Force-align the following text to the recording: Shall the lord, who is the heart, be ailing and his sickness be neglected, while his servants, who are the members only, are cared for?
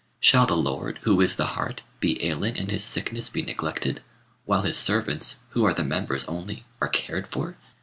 Shall 0.19 0.47
the 0.47 0.57
lord, 0.57 0.97
who 1.03 1.21
is 1.21 1.35
the 1.35 1.45
heart, 1.53 1.83
be 1.99 2.25
ailing 2.25 2.57
and 2.57 2.71
his 2.71 2.83
sickness 2.83 3.29
be 3.29 3.43
neglected, 3.43 4.01
while 4.45 4.63
his 4.63 4.75
servants, 4.75 5.41
who 5.49 5.63
are 5.63 5.75
the 5.75 5.83
members 5.83 6.25
only, 6.25 6.65
are 6.81 6.89
cared 6.89 7.27
for? 7.27 7.55